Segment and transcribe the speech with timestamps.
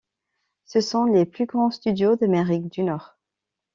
[0.65, 3.19] Ce sont les plus grands studios d'Amérique du Nord.